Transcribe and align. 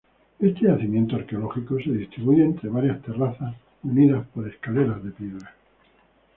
Este 0.39 0.65
yacimiento 0.65 1.15
arqueológico 1.15 1.77
se 1.79 1.91
distribuye 1.91 2.43
entre 2.43 2.69
varias 2.71 3.03
terrazas 3.03 3.55
unidas 3.83 4.25
por 4.33 4.47
escaleras 4.47 5.03
de 5.03 5.11
piedra. 5.11 5.53